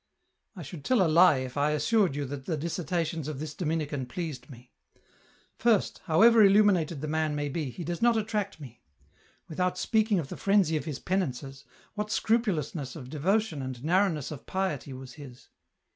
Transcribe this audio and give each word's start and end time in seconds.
"I 0.55 0.63
should 0.63 0.83
tell 0.83 1.05
a 1.05 1.07
lie 1.07 1.37
if 1.37 1.57
I 1.57 1.73
assured 1.73 2.15
you 2.15 2.25
that 2.25 2.45
the 2.45 2.57
dissertations 2.57 3.27
of 3.27 3.39
this 3.39 3.53
Dominican 3.53 4.07
pleased 4.07 4.49
me. 4.49 4.71
First, 5.59 6.01
however 6.05 6.43
illuminated 6.43 7.01
the 7.01 7.07
man 7.07 7.35
may 7.35 7.49
be, 7.49 7.69
he 7.69 7.83
does 7.83 8.01
not 8.01 8.17
attract 8.17 8.59
me. 8.59 8.81
Without 9.47 9.77
speaking 9.77 10.17
of 10.17 10.29
the 10.29 10.37
frenzy 10.37 10.75
of 10.75 10.85
his 10.85 10.97
penances, 10.97 11.65
what 11.93 12.09
scrupulousness 12.09 12.95
of 12.95 13.11
devotion 13.11 13.61
and 13.61 13.83
narrowness 13.83 14.31
of 14.31 14.47
piety 14.47 14.91
was 14.91 15.13
his 15.21 15.49